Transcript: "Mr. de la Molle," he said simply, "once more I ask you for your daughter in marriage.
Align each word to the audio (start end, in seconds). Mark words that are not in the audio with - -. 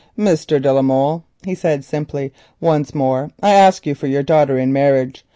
"Mr. 0.17 0.59
de 0.59 0.73
la 0.73 0.81
Molle," 0.81 1.23
he 1.45 1.53
said 1.53 1.85
simply, 1.85 2.33
"once 2.59 2.95
more 2.95 3.29
I 3.43 3.51
ask 3.51 3.85
you 3.85 3.93
for 3.93 4.07
your 4.07 4.23
daughter 4.23 4.57
in 4.57 4.73
marriage. 4.73 5.23